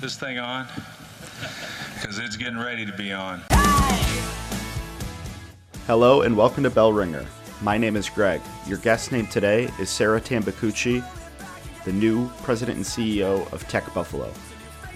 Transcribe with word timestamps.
this 0.00 0.16
thing 0.16 0.38
on? 0.38 0.66
Because 1.94 2.18
it's 2.18 2.36
getting 2.36 2.58
ready 2.58 2.86
to 2.86 2.92
be 2.92 3.12
on. 3.12 3.42
Hello 5.86 6.22
and 6.22 6.36
welcome 6.36 6.62
to 6.62 6.70
Bell 6.70 6.92
Ringer. 6.92 7.26
My 7.60 7.76
name 7.76 7.96
is 7.96 8.08
Greg. 8.08 8.40
Your 8.66 8.78
guest 8.78 9.12
name 9.12 9.26
today 9.26 9.68
is 9.78 9.90
Sarah 9.90 10.20
Tambacucci, 10.20 11.04
the 11.84 11.92
new 11.92 12.30
president 12.42 12.78
and 12.78 12.86
CEO 12.86 13.52
of 13.52 13.68
Tech 13.68 13.92
Buffalo. 13.92 14.32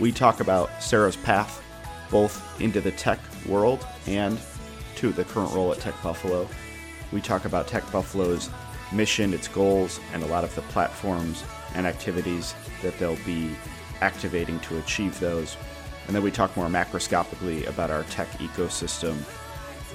We 0.01 0.11
talk 0.11 0.41
about 0.41 0.71
Sarah's 0.83 1.17
path 1.17 1.63
both 2.11 2.61
into 2.61 2.81
the 2.81 2.93
tech 2.93 3.19
world 3.47 3.87
and 4.07 4.39
to 4.97 5.13
the 5.13 5.25
current 5.25 5.53
role 5.53 5.73
at 5.73 5.81
Tech 5.81 6.01
Buffalo. 6.03 6.49
We 7.13 7.21
talk 7.21 7.45
about 7.45 7.69
Tech 7.69 7.91
Buffalo's 7.93 8.49
mission, 8.91 9.35
its 9.35 9.49
goals, 9.49 10.01
and 10.15 10.23
a 10.23 10.27
lot 10.27 10.45
of 10.45 10.55
the 10.55 10.63
platforms 10.63 11.45
and 11.75 11.87
activities 11.87 12.55
that 12.83 12.99
they'll 12.99 13.19
be 13.27 13.51
activating 14.05 14.61
to 14.61 14.79
achieve 14.79 15.19
those. 15.19 15.57
And 16.07 16.15
then 16.15 16.23
we 16.23 16.31
talk 16.31 16.55
more 16.57 16.69
macroscopically 16.69 17.67
about 17.67 17.91
our 17.91 18.03
tech 18.05 18.29
ecosystem, 18.33 19.15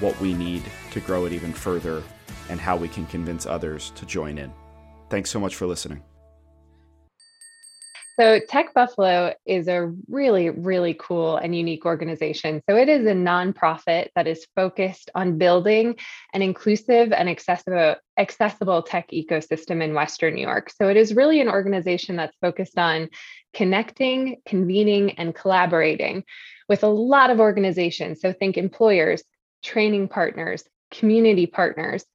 what 0.02 0.20
we 0.20 0.34
need 0.34 0.64
to 0.92 1.00
grow 1.00 1.26
it 1.26 1.34
even 1.34 1.54
further, 1.54 2.02
and 2.50 2.60
how 2.60 2.76
we 2.76 2.88
can 2.88 3.06
convince 3.06 3.46
others 3.46 3.92
to 3.92 4.06
join 4.08 4.40
in. 4.40 4.52
Thanks 5.10 5.30
so 5.30 5.40
much 5.40 5.56
for 5.56 5.68
listening. 5.68 6.09
So, 8.20 8.38
Tech 8.38 8.74
Buffalo 8.74 9.34
is 9.46 9.70
a 9.70 9.94
really, 10.10 10.50
really 10.50 10.94
cool 11.00 11.38
and 11.38 11.56
unique 11.56 11.86
organization. 11.86 12.62
So, 12.70 12.76
it 12.76 12.90
is 12.90 13.06
a 13.06 13.14
nonprofit 13.14 14.10
that 14.14 14.28
is 14.28 14.46
focused 14.58 15.10
on 15.16 15.38
building 15.38 15.96
an 16.34 16.42
inclusive 16.42 17.14
and 17.14 17.30
accessible, 17.30 17.96
accessible 18.18 18.84
tech 18.84 19.12
ecosystem 19.12 19.82
in 19.82 19.94
Western 19.94 20.36
New 20.36 20.42
York. 20.42 20.70
So, 20.70 20.90
it 20.90 20.98
is 20.98 21.16
really 21.16 21.40
an 21.40 21.48
organization 21.48 22.18
that's 22.18 22.36
focused 22.42 22.78
on 22.78 23.08
connecting, 23.54 24.42
convening, 24.46 25.12
and 25.12 25.34
collaborating 25.34 26.26
with 26.68 26.84
a 26.84 26.88
lot 26.88 27.30
of 27.30 27.40
organizations. 27.40 28.20
So, 28.20 28.34
think 28.34 28.58
employers, 28.58 29.24
training 29.64 30.10
partners, 30.10 30.66
community 30.92 31.46
partners, 31.46 32.06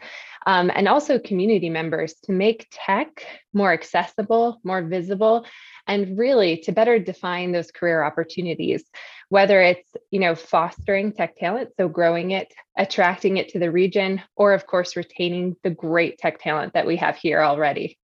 um, 0.47 0.71
and 0.75 0.89
also 0.89 1.19
community 1.19 1.71
members 1.71 2.15
to 2.25 2.33
make 2.33 2.67
tech 2.71 3.25
more 3.53 3.73
accessible, 3.73 4.61
more 4.63 4.83
visible, 4.83 5.47
and 5.87 6.19
really 6.19 6.59
to 6.59 6.73
better 6.73 6.99
define 6.99 7.53
those 7.53 7.71
career 7.71 8.03
opportunities 8.03 8.85
whether 9.29 9.61
it's 9.61 9.91
you 10.11 10.21
know 10.21 10.35
fostering 10.35 11.13
tech 11.13 11.37
talent 11.37 11.71
so 11.77 11.89
growing 11.89 12.31
it 12.31 12.53
attracting 12.77 13.37
it 13.37 13.49
to 13.49 13.59
the 13.59 13.71
region 13.71 14.23
or 14.37 14.53
of 14.53 14.67
course 14.67 14.97
retaining 14.97 15.57
the 15.63 15.71
great 15.71 16.19
tech 16.19 16.41
talent 16.41 16.73
that 16.75 16.87
we 16.87 16.97
have 16.97 17.17
here 17.17 17.41
already. 17.41 17.99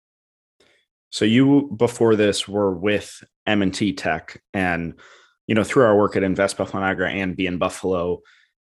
So 1.10 1.24
you 1.24 1.70
before 1.76 2.16
this 2.16 2.46
were 2.46 2.72
with 2.72 3.24
m&t 3.46 3.92
tech 3.94 4.42
and 4.52 4.94
you 5.46 5.54
know 5.54 5.64
through 5.64 5.84
our 5.84 5.96
work 5.96 6.16
at 6.16 6.22
invest 6.22 6.58
buffalo 6.58 6.82
niagara 6.82 7.10
and 7.10 7.36
be 7.36 7.46
in 7.46 7.58
buffalo 7.58 8.20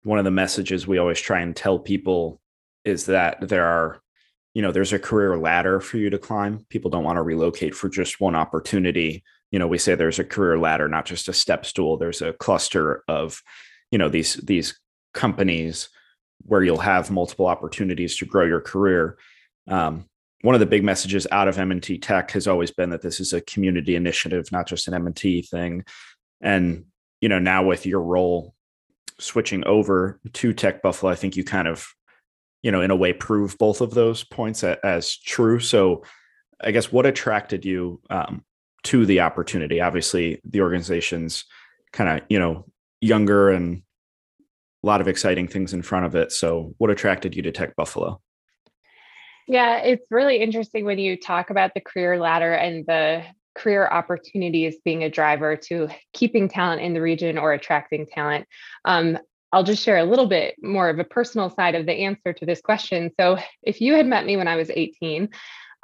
one 0.02 0.18
of 0.18 0.24
the 0.24 0.30
messages 0.30 0.86
we 0.86 0.98
always 0.98 1.20
try 1.20 1.40
and 1.40 1.54
tell 1.54 1.78
people 1.78 2.40
is 2.84 3.06
that 3.06 3.48
there 3.48 3.66
are 3.66 4.00
you 4.54 4.62
know 4.62 4.72
there's 4.72 4.94
a 4.94 4.98
career 4.98 5.36
ladder 5.36 5.80
for 5.80 5.98
you 5.98 6.08
to 6.08 6.18
climb. 6.18 6.64
People 6.70 6.90
don't 6.90 7.04
want 7.04 7.16
to 7.16 7.22
relocate 7.22 7.74
for 7.74 7.90
just 7.90 8.20
one 8.20 8.34
opportunity. 8.34 9.22
You 9.50 9.58
know 9.58 9.66
we 9.66 9.76
say 9.76 9.94
there's 9.94 10.18
a 10.18 10.24
career 10.24 10.58
ladder 10.58 10.88
not 10.88 11.04
just 11.04 11.28
a 11.28 11.34
step 11.34 11.66
stool. 11.66 11.98
There's 11.98 12.22
a 12.22 12.32
cluster 12.32 13.02
of 13.06 13.42
you 13.90 13.98
know 13.98 14.08
these 14.08 14.34
these 14.34 14.80
companies 15.12 15.90
where 16.42 16.62
you'll 16.62 16.78
have 16.78 17.10
multiple 17.10 17.46
opportunities 17.46 18.16
to 18.16 18.24
grow 18.24 18.46
your 18.46 18.62
career. 18.62 19.18
Um, 19.68 20.06
one 20.42 20.54
of 20.54 20.60
the 20.60 20.66
big 20.66 20.84
messages 20.84 21.26
out 21.32 21.48
of 21.48 21.58
m&t 21.58 21.98
tech 21.98 22.30
has 22.30 22.46
always 22.46 22.70
been 22.70 22.90
that 22.90 23.02
this 23.02 23.20
is 23.20 23.32
a 23.32 23.40
community 23.40 23.96
initiative 23.96 24.50
not 24.52 24.68
just 24.68 24.88
an 24.88 24.94
m&t 24.94 25.42
thing. 25.42 25.84
And 26.40 26.86
you 27.20 27.28
know 27.28 27.38
now 27.38 27.62
with 27.62 27.84
your 27.84 28.02
role 28.02 28.54
switching 29.18 29.64
over 29.66 30.20
to 30.32 30.52
tech 30.52 30.82
buffalo 30.82 31.10
i 31.10 31.14
think 31.14 31.36
you 31.36 31.44
kind 31.44 31.68
of 31.68 31.86
you 32.66 32.72
know 32.72 32.80
in 32.80 32.90
a 32.90 32.96
way 32.96 33.12
prove 33.12 33.56
both 33.58 33.80
of 33.80 33.94
those 33.94 34.24
points 34.24 34.64
as 34.64 35.16
true. 35.18 35.60
So 35.60 36.02
i 36.60 36.72
guess 36.72 36.90
what 36.90 37.06
attracted 37.06 37.64
you 37.64 38.00
um, 38.10 38.44
to 38.84 39.06
the 39.06 39.20
opportunity? 39.20 39.80
Obviously 39.80 40.40
the 40.44 40.62
organization's 40.62 41.44
kind 41.92 42.10
of 42.10 42.26
you 42.28 42.40
know 42.40 42.66
younger 43.00 43.50
and 43.50 43.82
a 44.82 44.86
lot 44.86 45.00
of 45.00 45.06
exciting 45.06 45.46
things 45.46 45.72
in 45.74 45.82
front 45.82 46.06
of 46.06 46.16
it. 46.16 46.32
So 46.32 46.74
what 46.78 46.90
attracted 46.90 47.36
you 47.36 47.42
to 47.42 47.52
tech 47.52 47.76
buffalo? 47.76 48.20
Yeah 49.46 49.76
it's 49.78 50.04
really 50.10 50.38
interesting 50.38 50.84
when 50.84 50.98
you 50.98 51.16
talk 51.16 51.50
about 51.50 51.72
the 51.72 51.80
career 51.80 52.18
ladder 52.18 52.52
and 52.52 52.84
the 52.84 53.22
career 53.56 53.86
opportunities 53.86 54.76
being 54.84 55.02
a 55.02 55.10
driver 55.10 55.56
to 55.56 55.88
keeping 56.12 56.48
talent 56.48 56.82
in 56.82 56.94
the 56.94 57.00
region 57.00 57.38
or 57.38 57.52
attracting 57.52 58.06
talent. 58.06 58.46
Um, 58.84 59.18
I'll 59.52 59.64
just 59.64 59.82
share 59.82 59.98
a 59.98 60.04
little 60.04 60.26
bit 60.26 60.56
more 60.62 60.88
of 60.88 60.98
a 60.98 61.04
personal 61.04 61.50
side 61.50 61.74
of 61.74 61.86
the 61.86 61.92
answer 61.92 62.32
to 62.32 62.46
this 62.46 62.60
question. 62.60 63.10
So, 63.18 63.38
if 63.62 63.80
you 63.80 63.94
had 63.94 64.06
met 64.06 64.26
me 64.26 64.36
when 64.36 64.48
I 64.48 64.56
was 64.56 64.70
18, 64.70 65.30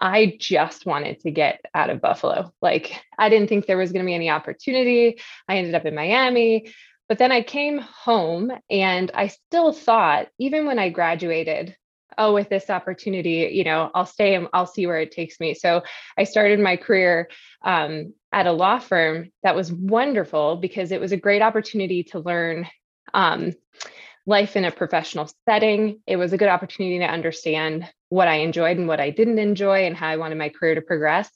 I 0.00 0.36
just 0.38 0.84
wanted 0.84 1.20
to 1.20 1.30
get 1.30 1.60
out 1.74 1.88
of 1.88 2.00
Buffalo. 2.00 2.52
Like, 2.60 3.00
I 3.18 3.28
didn't 3.28 3.48
think 3.48 3.66
there 3.66 3.78
was 3.78 3.92
going 3.92 4.04
to 4.04 4.08
be 4.08 4.14
any 4.14 4.30
opportunity. 4.30 5.20
I 5.48 5.56
ended 5.56 5.74
up 5.74 5.86
in 5.86 5.94
Miami. 5.94 6.72
But 7.08 7.18
then 7.18 7.30
I 7.30 7.42
came 7.42 7.78
home 7.78 8.50
and 8.70 9.10
I 9.14 9.28
still 9.28 9.72
thought, 9.72 10.28
even 10.38 10.66
when 10.66 10.78
I 10.78 10.88
graduated, 10.88 11.76
oh, 12.18 12.34
with 12.34 12.48
this 12.48 12.70
opportunity, 12.70 13.50
you 13.52 13.64
know, 13.64 13.90
I'll 13.94 14.06
stay 14.06 14.34
and 14.34 14.48
I'll 14.52 14.66
see 14.66 14.86
where 14.86 15.00
it 15.00 15.12
takes 15.12 15.40
me. 15.40 15.54
So 15.54 15.82
I 16.16 16.24
started 16.24 16.60
my 16.60 16.76
career 16.76 17.28
um, 17.62 18.14
at 18.32 18.46
a 18.46 18.52
law 18.52 18.78
firm 18.78 19.30
that 19.42 19.56
was 19.56 19.72
wonderful 19.72 20.56
because 20.56 20.92
it 20.92 21.00
was 21.00 21.12
a 21.12 21.16
great 21.16 21.42
opportunity 21.42 22.04
to 22.04 22.20
learn 22.20 22.66
um, 23.14 23.52
life 24.26 24.56
in 24.56 24.64
a 24.64 24.70
professional 24.70 25.30
setting. 25.48 26.00
It 26.06 26.16
was 26.16 26.32
a 26.32 26.38
good 26.38 26.48
opportunity 26.48 26.98
to 26.98 27.10
understand 27.10 27.88
what 28.08 28.28
I 28.28 28.36
enjoyed 28.36 28.78
and 28.78 28.88
what 28.88 29.00
I 29.00 29.10
didn't 29.10 29.38
enjoy 29.38 29.86
and 29.86 29.96
how 29.96 30.08
I 30.08 30.16
wanted 30.16 30.38
my 30.38 30.48
career 30.48 30.74
to 30.74 30.82
progress. 30.82 31.30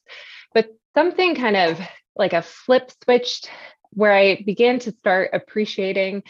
But 0.54 0.68
something 0.94 1.34
kind 1.34 1.56
of 1.56 1.80
like 2.14 2.32
a 2.32 2.42
flip 2.42 2.90
switched 3.04 3.50
where 3.90 4.12
I 4.12 4.42
began 4.44 4.78
to 4.80 4.92
start 4.92 5.30
appreciating 5.32 6.22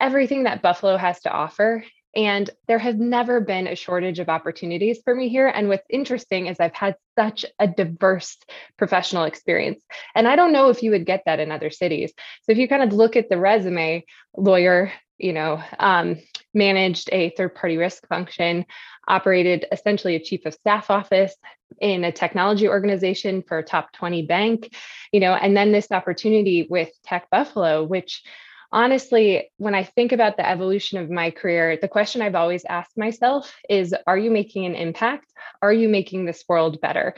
everything 0.00 0.44
that 0.44 0.62
Buffalo 0.62 0.96
has 0.96 1.20
to 1.22 1.32
offer. 1.32 1.84
And 2.14 2.50
there 2.68 2.78
has 2.78 2.96
never 2.96 3.40
been 3.40 3.66
a 3.66 3.74
shortage 3.74 4.18
of 4.18 4.28
opportunities 4.28 5.00
for 5.02 5.14
me 5.14 5.28
here. 5.28 5.48
And 5.48 5.68
what's 5.68 5.86
interesting 5.88 6.46
is 6.46 6.58
I've 6.60 6.74
had 6.74 6.96
such 7.18 7.46
a 7.58 7.66
diverse 7.66 8.36
professional 8.76 9.24
experience. 9.24 9.82
And 10.14 10.28
I 10.28 10.36
don't 10.36 10.52
know 10.52 10.68
if 10.68 10.82
you 10.82 10.90
would 10.90 11.06
get 11.06 11.22
that 11.24 11.40
in 11.40 11.50
other 11.50 11.70
cities. 11.70 12.12
So 12.42 12.52
if 12.52 12.58
you 12.58 12.68
kind 12.68 12.82
of 12.82 12.92
look 12.92 13.16
at 13.16 13.28
the 13.28 13.38
resume, 13.38 14.04
lawyer, 14.36 14.92
you 15.18 15.32
know, 15.32 15.62
um, 15.78 16.18
managed 16.52 17.08
a 17.12 17.30
third 17.30 17.54
party 17.54 17.78
risk 17.78 18.06
function, 18.08 18.66
operated 19.08 19.66
essentially 19.72 20.16
a 20.16 20.22
chief 20.22 20.44
of 20.44 20.54
staff 20.54 20.90
office 20.90 21.34
in 21.80 22.04
a 22.04 22.12
technology 22.12 22.68
organization 22.68 23.42
for 23.46 23.58
a 23.58 23.62
top 23.62 23.92
20 23.92 24.26
bank, 24.26 24.74
you 25.12 25.20
know, 25.20 25.32
and 25.32 25.56
then 25.56 25.72
this 25.72 25.90
opportunity 25.90 26.66
with 26.68 26.90
Tech 27.04 27.30
Buffalo, 27.30 27.84
which 27.84 28.22
honestly, 28.72 29.50
when 29.58 29.74
I 29.74 29.84
think 29.84 30.12
about 30.12 30.36
the 30.36 30.48
evolution 30.48 30.98
of 30.98 31.10
my 31.10 31.30
career, 31.30 31.78
the 31.80 31.88
question 31.88 32.22
I've 32.22 32.34
always 32.34 32.64
asked 32.64 32.96
myself 32.96 33.54
is 33.68 33.94
Are 34.06 34.18
you 34.18 34.30
making 34.30 34.66
an 34.66 34.74
impact? 34.74 35.26
Are 35.60 35.72
you 35.72 35.88
making 35.88 36.24
this 36.24 36.44
world 36.48 36.80
better? 36.80 37.14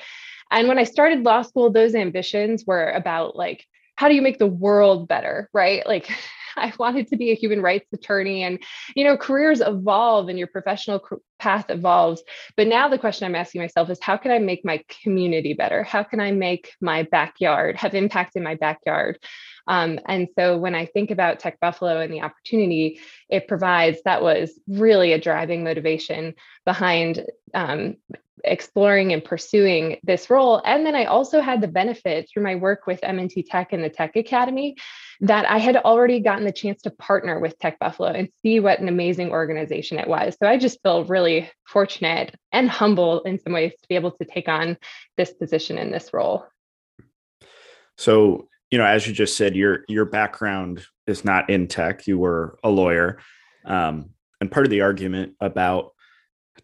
And 0.50 0.68
when 0.68 0.78
I 0.78 0.84
started 0.84 1.24
law 1.24 1.42
school, 1.42 1.70
those 1.70 1.94
ambitions 1.94 2.64
were 2.66 2.90
about 2.90 3.36
like, 3.36 3.64
how 3.96 4.08
do 4.08 4.14
you 4.14 4.22
make 4.22 4.38
the 4.38 4.46
world 4.46 5.08
better? 5.08 5.48
Right? 5.52 5.86
Like, 5.86 6.10
I 6.56 6.72
wanted 6.78 7.08
to 7.08 7.16
be 7.16 7.32
a 7.32 7.34
human 7.34 7.60
rights 7.62 7.92
attorney. 7.92 8.44
And, 8.44 8.60
you 8.94 9.04
know, 9.04 9.16
careers 9.16 9.60
evolve 9.60 10.28
and 10.28 10.38
your 10.38 10.46
professional 10.46 11.04
path 11.40 11.68
evolves. 11.68 12.22
But 12.56 12.68
now 12.68 12.88
the 12.88 12.98
question 12.98 13.26
I'm 13.26 13.34
asking 13.34 13.60
myself 13.60 13.90
is 13.90 13.98
how 14.00 14.16
can 14.16 14.30
I 14.30 14.38
make 14.38 14.64
my 14.64 14.82
community 15.02 15.54
better? 15.54 15.82
How 15.82 16.04
can 16.04 16.20
I 16.20 16.30
make 16.30 16.72
my 16.80 17.02
backyard 17.02 17.76
have 17.76 17.94
impact 17.94 18.36
in 18.36 18.44
my 18.44 18.54
backyard? 18.54 19.18
Um, 19.66 19.98
and 20.06 20.28
so 20.38 20.56
when 20.56 20.74
I 20.74 20.86
think 20.86 21.10
about 21.10 21.40
Tech 21.40 21.58
Buffalo 21.60 22.00
and 22.00 22.12
the 22.12 22.22
opportunity 22.22 23.00
it 23.28 23.48
provides, 23.48 23.98
that 24.04 24.22
was 24.22 24.58
really 24.68 25.12
a 25.12 25.20
driving 25.20 25.64
motivation 25.64 26.34
behind 26.64 27.24
um, 27.54 27.96
exploring 28.44 29.12
and 29.12 29.24
pursuing 29.24 29.98
this 30.02 30.28
role. 30.28 30.60
And 30.64 30.84
then 30.84 30.94
I 30.94 31.04
also 31.06 31.40
had 31.40 31.60
the 31.60 31.68
benefit 31.68 32.28
through 32.28 32.42
my 32.42 32.56
work 32.56 32.86
with 32.86 33.00
M&T 33.02 33.42
Tech 33.44 33.72
and 33.72 33.82
the 33.82 33.88
Tech 33.88 34.16
Academy 34.16 34.76
that 35.20 35.48
I 35.48 35.58
had 35.58 35.76
already 35.76 36.20
gotten 36.20 36.44
the 36.44 36.52
chance 36.52 36.82
to 36.82 36.90
partner 36.90 37.38
with 37.38 37.58
Tech 37.58 37.78
Buffalo 37.78 38.10
and 38.10 38.28
see 38.42 38.60
what 38.60 38.80
an 38.80 38.88
amazing 38.88 39.30
organization 39.30 39.98
it 39.98 40.08
was. 40.08 40.36
So 40.40 40.48
I 40.48 40.58
just 40.58 40.82
feel 40.82 41.04
really 41.04 41.50
fortunate 41.66 42.34
and 42.52 42.68
humble 42.68 43.22
in 43.22 43.40
some 43.40 43.52
ways 43.52 43.72
to 43.72 43.88
be 43.88 43.94
able 43.94 44.12
to 44.12 44.24
take 44.24 44.48
on 44.48 44.76
this 45.16 45.32
position 45.32 45.78
in 45.78 45.90
this 45.90 46.12
role. 46.12 46.46
So, 47.96 48.48
you 48.74 48.78
know, 48.78 48.86
as 48.86 49.06
you 49.06 49.12
just 49.12 49.36
said, 49.36 49.54
your 49.54 49.84
your 49.86 50.04
background 50.04 50.84
is 51.06 51.24
not 51.24 51.48
in 51.48 51.68
tech. 51.68 52.08
You 52.08 52.18
were 52.18 52.58
a 52.64 52.68
lawyer, 52.68 53.20
um, 53.64 54.10
and 54.40 54.50
part 54.50 54.66
of 54.66 54.70
the 54.70 54.80
argument 54.80 55.34
about 55.40 55.92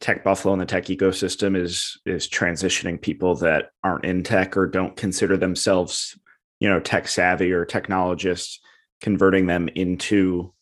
Tech 0.01 0.25
Buffalo 0.25 0.53
and 0.53 0.61
the 0.61 0.67
tech 0.67 0.87
ecosystem 0.87 1.57
is 1.57 2.01
is 2.05 2.29
transitioning 2.29 3.01
people 3.01 3.37
that 3.37 3.71
aren't 3.85 4.05
in 4.05 4.25
tech 4.25 4.57
or 4.57 4.67
don't 4.67 4.97
consider 4.97 5.37
themselves 5.37 6.19
you 6.59 6.69
know 6.69 6.81
tech 6.81 7.07
savvy 7.07 7.53
or 7.53 7.65
technologists 7.65 8.59
converting 9.01 9.47
them 9.47 9.69
into 9.77 10.53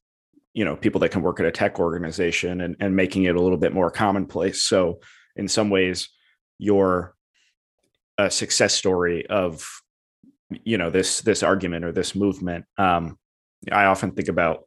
you 0.53 0.67
know 0.67 0.77
people 0.77 1.01
that 1.01 1.13
can 1.13 1.23
work 1.23 1.41
at 1.41 1.47
a 1.47 1.51
tech 1.51 1.81
organization 1.81 2.61
and, 2.61 2.77
and 2.79 2.95
making 2.95 3.25
it 3.25 3.37
a 3.37 3.41
little 3.41 3.57
bit 3.57 3.73
more 3.73 3.91
commonplace 3.91 4.63
so 4.63 5.01
in 5.35 5.49
some 5.49 5.71
ways 5.71 6.11
you're 6.59 7.15
a 8.19 8.31
success 8.31 8.75
story 8.75 9.27
of 9.29 9.67
you 10.65 10.79
know 10.79 10.91
this 10.91 11.21
this 11.23 11.43
argument 11.43 11.85
or 11.85 11.93
this 11.93 12.15
movement 12.15 12.65
um 12.79 13.19
i 13.71 13.85
often 13.85 14.13
think 14.13 14.29
about 14.29 14.65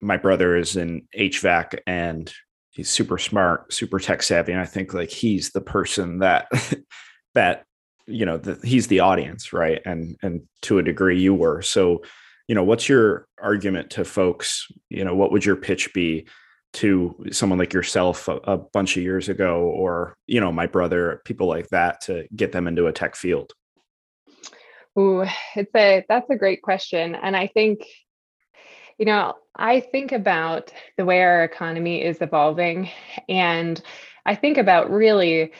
my 0.00 0.16
brother 0.16 0.56
is 0.56 0.76
in 0.76 1.02
hvac 1.16 1.78
and 1.86 2.32
he's 2.70 2.88
super 2.88 3.18
smart 3.18 3.72
super 3.72 3.98
tech 3.98 4.22
savvy 4.22 4.52
and 4.52 4.60
i 4.60 4.66
think 4.66 4.94
like 4.94 5.10
he's 5.10 5.50
the 5.50 5.60
person 5.60 6.18
that 6.18 6.46
that 7.34 7.64
you 8.06 8.26
know 8.26 8.36
the, 8.36 8.58
he's 8.64 8.88
the 8.88 9.00
audience 9.00 9.52
right? 9.52 9.80
And 9.84 10.16
and 10.22 10.42
to 10.62 10.78
a 10.78 10.82
degree 10.82 11.20
you 11.20 11.34
were. 11.34 11.62
So 11.62 12.02
you 12.48 12.54
know 12.54 12.64
what's 12.64 12.88
your 12.88 13.26
argument 13.40 13.90
to 13.90 14.04
folks? 14.04 14.66
You 14.88 15.04
know 15.04 15.14
what 15.14 15.32
would 15.32 15.44
your 15.44 15.56
pitch 15.56 15.92
be 15.94 16.26
to 16.74 17.26
someone 17.30 17.58
like 17.58 17.72
yourself 17.72 18.28
a, 18.28 18.36
a 18.44 18.56
bunch 18.56 18.96
of 18.96 19.02
years 19.02 19.28
ago 19.28 19.62
or 19.62 20.16
you 20.26 20.40
know 20.40 20.52
my 20.52 20.66
brother 20.66 21.20
people 21.24 21.46
like 21.46 21.68
that 21.68 22.00
to 22.02 22.26
get 22.34 22.52
them 22.52 22.66
into 22.66 22.86
a 22.86 22.92
tech 22.92 23.14
field 23.14 23.52
Ooh, 24.98 25.24
it's 25.56 25.74
a 25.74 26.04
that's 26.08 26.30
a 26.30 26.36
great 26.36 26.62
question. 26.62 27.14
And 27.14 27.36
I 27.36 27.46
think, 27.46 27.86
you 28.98 29.06
know, 29.06 29.34
I 29.56 29.80
think 29.80 30.12
about 30.12 30.72
the 30.96 31.04
way 31.04 31.22
our 31.22 31.44
economy 31.44 32.02
is 32.02 32.20
evolving. 32.20 32.90
And 33.28 33.80
I 34.26 34.34
think 34.34 34.58
about 34.58 34.90
really 34.90 35.52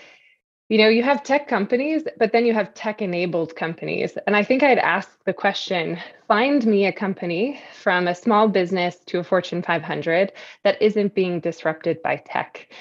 you 0.69 0.79
know, 0.79 0.89
you 0.89 1.03
have 1.03 1.23
tech 1.23 1.49
companies, 1.49 2.05
but 2.19 2.33
then 2.33 2.47
you 2.47 2.55
have 2.55 2.73
tech 2.73 3.03
enabled 3.03 3.55
companies. 3.57 4.17
And 4.27 4.35
I 4.35 4.43
think 4.43 4.63
I'd 4.63 4.79
ask 4.79 5.23
the 5.27 5.35
question 5.35 5.99
find 6.29 6.65
me 6.65 6.87
a 6.87 6.93
company 6.93 7.61
from 7.75 8.09
a 8.09 8.15
small 8.15 8.49
business 8.49 8.97
to 9.09 9.19
a 9.19 9.25
Fortune 9.25 9.63
500 9.63 10.33
that 10.65 10.81
isn't 10.81 11.15
being 11.15 11.41
disrupted 11.41 12.01
by 12.03 12.17
tech. 12.17 12.73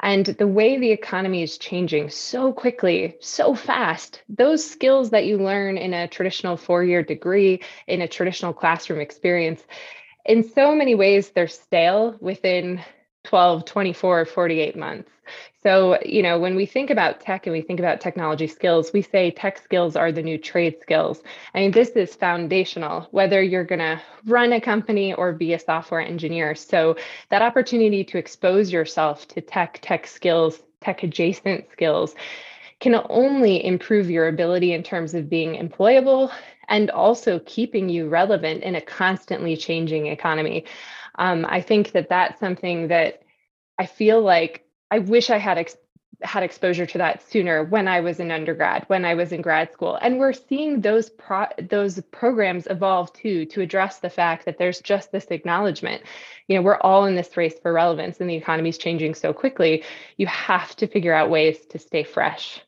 And 0.00 0.26
the 0.26 0.46
way 0.46 0.78
the 0.78 0.90
economy 0.90 1.42
is 1.42 1.56
changing 1.58 2.10
so 2.10 2.52
quickly, 2.52 3.16
so 3.20 3.54
fast, 3.54 4.22
those 4.28 4.68
skills 4.68 5.10
that 5.10 5.24
you 5.24 5.38
learn 5.38 5.78
in 5.78 5.94
a 5.94 6.06
traditional 6.06 6.56
four 6.56 6.84
year 6.84 7.02
degree, 7.02 7.62
in 7.86 8.02
a 8.02 8.08
traditional 8.08 8.52
classroom 8.52 9.00
experience, 9.00 9.64
in 10.26 10.42
so 10.42 10.74
many 10.74 10.94
ways, 10.94 11.30
they're 11.30 11.48
stale 11.48 12.16
within 12.20 12.82
12, 13.24 13.64
24, 13.64 14.26
48 14.26 14.76
months. 14.76 15.10
So, 15.62 15.98
you 16.04 16.22
know, 16.22 16.38
when 16.38 16.56
we 16.56 16.66
think 16.66 16.90
about 16.90 17.20
tech 17.20 17.46
and 17.46 17.52
we 17.52 17.62
think 17.62 17.80
about 17.80 18.00
technology 18.00 18.46
skills, 18.46 18.92
we 18.92 19.02
say 19.02 19.30
tech 19.30 19.58
skills 19.58 19.96
are 19.96 20.12
the 20.12 20.22
new 20.22 20.38
trade 20.38 20.76
skills. 20.80 21.22
I 21.54 21.60
mean, 21.60 21.72
this 21.72 21.90
is 21.90 22.14
foundational, 22.14 23.08
whether 23.10 23.42
you're 23.42 23.64
going 23.64 23.80
to 23.80 24.00
run 24.26 24.52
a 24.52 24.60
company 24.60 25.14
or 25.14 25.32
be 25.32 25.52
a 25.52 25.58
software 25.58 26.00
engineer. 26.00 26.54
So, 26.54 26.96
that 27.30 27.42
opportunity 27.42 28.04
to 28.04 28.18
expose 28.18 28.72
yourself 28.72 29.26
to 29.28 29.40
tech, 29.40 29.78
tech 29.82 30.06
skills, 30.06 30.62
tech 30.80 31.02
adjacent 31.02 31.70
skills 31.72 32.14
can 32.80 32.94
only 33.08 33.64
improve 33.64 34.10
your 34.10 34.28
ability 34.28 34.72
in 34.72 34.82
terms 34.82 35.14
of 35.14 35.30
being 35.30 35.54
employable 35.54 36.30
and 36.68 36.90
also 36.90 37.40
keeping 37.46 37.88
you 37.88 38.08
relevant 38.08 38.62
in 38.62 38.74
a 38.74 38.80
constantly 38.80 39.56
changing 39.56 40.06
economy. 40.06 40.64
Um, 41.18 41.46
I 41.48 41.60
think 41.60 41.92
that 41.92 42.08
that's 42.08 42.38
something 42.38 42.88
that 42.88 43.22
I 43.78 43.86
feel 43.86 44.20
like 44.20 44.65
I 44.90 45.00
wish 45.00 45.30
I 45.30 45.38
had 45.38 45.58
ex- 45.58 45.76
had 46.22 46.42
exposure 46.42 46.86
to 46.86 46.98
that 46.98 47.22
sooner 47.28 47.64
when 47.64 47.88
I 47.88 48.00
was 48.00 48.20
in 48.20 48.30
undergrad, 48.30 48.84
when 48.86 49.04
I 49.04 49.14
was 49.14 49.32
in 49.32 49.42
grad 49.42 49.72
school, 49.72 49.98
and 50.00 50.18
we're 50.18 50.32
seeing 50.32 50.80
those 50.80 51.10
pro- 51.10 51.48
those 51.58 52.00
programs 52.10 52.66
evolve 52.68 53.12
too 53.12 53.44
to 53.46 53.60
address 53.60 53.98
the 53.98 54.08
fact 54.08 54.46
that 54.46 54.58
there's 54.58 54.80
just 54.80 55.12
this 55.12 55.26
acknowledgement. 55.26 56.02
You 56.48 56.56
know, 56.56 56.62
we're 56.62 56.80
all 56.80 57.04
in 57.06 57.16
this 57.16 57.36
race 57.36 57.58
for 57.60 57.72
relevance, 57.72 58.20
and 58.20 58.30
the 58.30 58.34
economy 58.34 58.70
is 58.70 58.78
changing 58.78 59.14
so 59.14 59.32
quickly. 59.32 59.84
You 60.16 60.26
have 60.26 60.74
to 60.76 60.86
figure 60.86 61.12
out 61.12 61.30
ways 61.30 61.58
to 61.66 61.78
stay 61.78 62.02
fresh. 62.02 62.60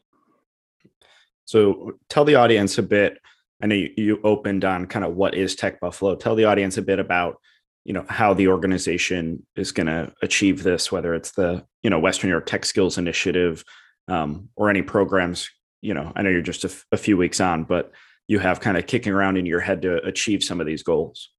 So, 1.46 1.92
tell 2.10 2.24
the 2.24 2.34
audience 2.34 2.76
a 2.76 2.82
bit. 2.82 3.18
I 3.62 3.66
know 3.66 3.74
you, 3.74 3.90
you 3.96 4.20
opened 4.22 4.64
on 4.64 4.86
kind 4.86 5.04
of 5.04 5.16
what 5.16 5.34
is 5.34 5.56
Tech 5.56 5.80
Buffalo. 5.80 6.14
Tell 6.14 6.34
the 6.34 6.44
audience 6.44 6.76
a 6.76 6.82
bit 6.82 6.98
about 6.98 7.40
you 7.88 7.94
know 7.94 8.04
how 8.10 8.34
the 8.34 8.48
organization 8.48 9.46
is 9.56 9.72
going 9.72 9.86
to 9.86 10.12
achieve 10.20 10.62
this 10.62 10.92
whether 10.92 11.14
it's 11.14 11.30
the 11.32 11.64
you 11.82 11.88
know 11.88 11.98
western 11.98 12.28
new 12.28 12.34
york 12.34 12.44
tech 12.44 12.66
skills 12.66 12.98
initiative 12.98 13.64
um, 14.08 14.50
or 14.56 14.68
any 14.68 14.82
programs 14.82 15.48
you 15.80 15.94
know 15.94 16.12
i 16.14 16.20
know 16.20 16.28
you're 16.28 16.42
just 16.42 16.64
a, 16.64 16.68
f- 16.68 16.84
a 16.92 16.98
few 16.98 17.16
weeks 17.16 17.40
on 17.40 17.64
but 17.64 17.90
you 18.28 18.38
have 18.38 18.60
kind 18.60 18.76
of 18.76 18.86
kicking 18.86 19.12
around 19.14 19.38
in 19.38 19.46
your 19.46 19.60
head 19.60 19.80
to 19.80 20.04
achieve 20.04 20.44
some 20.44 20.60
of 20.60 20.66
these 20.66 20.82
goals 20.82 21.30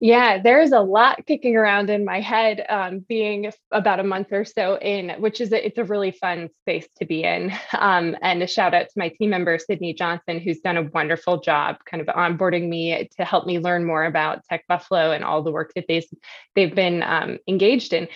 yeah, 0.00 0.40
there's 0.42 0.72
a 0.72 0.80
lot 0.80 1.26
kicking 1.26 1.56
around 1.56 1.90
in 1.90 2.06
my 2.06 2.20
head, 2.20 2.64
um, 2.70 3.00
being 3.00 3.52
about 3.70 4.00
a 4.00 4.02
month 4.02 4.28
or 4.32 4.46
so 4.46 4.78
in, 4.78 5.10
which 5.20 5.42
is 5.42 5.52
a, 5.52 5.64
it's 5.64 5.76
a 5.76 5.84
really 5.84 6.10
fun 6.10 6.48
space 6.62 6.88
to 6.98 7.06
be 7.06 7.22
in. 7.22 7.52
Um, 7.80 8.14
and 8.20 8.42
a 8.42 8.46
shout 8.46 8.74
out 8.74 8.86
to 8.86 8.92
my 8.98 9.08
team 9.08 9.30
member 9.30 9.58
Sydney 9.58 9.94
Johnson, 9.94 10.38
who's 10.38 10.60
done 10.60 10.76
a 10.76 10.82
wonderful 10.82 11.40
job, 11.40 11.76
kind 11.86 12.00
of 12.00 12.14
onboarding 12.14 12.68
me 12.68 13.08
to 13.16 13.24
help 13.24 13.46
me 13.46 13.58
learn 13.58 13.86
more 13.86 14.04
about 14.04 14.44
Tech 14.44 14.66
Buffalo 14.68 15.12
and 15.12 15.24
all 15.24 15.42
the 15.42 15.50
work 15.50 15.72
that 15.74 15.86
they've 15.88 16.04
they've 16.54 16.74
been 16.74 17.02
um, 17.02 17.38
engaged 17.48 17.94
in 17.94 18.06